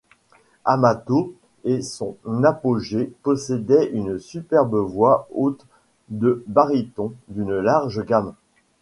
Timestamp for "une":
3.93-4.17